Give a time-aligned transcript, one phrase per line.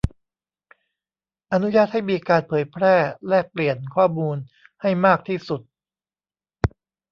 [1.51, 2.95] อนุญาตให้มีการเผยแพร่
[3.27, 4.37] แลกเปลี่ยนข้อมูล
[4.81, 5.61] ให้มากที่สุด